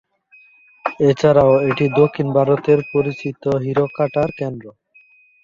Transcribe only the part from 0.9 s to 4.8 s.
এছাড়াও এটি দক্ষিণ ভারতের পরিচিত হীরক কাটার কেন্দ্র।